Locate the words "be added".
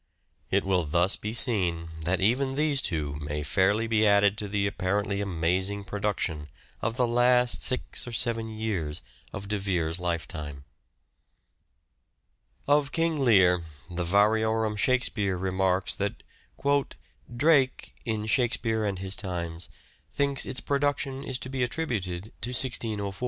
3.85-4.35